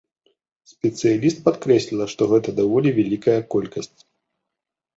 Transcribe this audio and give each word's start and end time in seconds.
Спецыяліст 0.71 1.37
падкрэсліла, 1.49 2.09
што 2.15 2.29
гэта 2.33 2.49
даволі 2.63 2.97
вялікая 2.99 3.39
колькасць. 3.57 3.95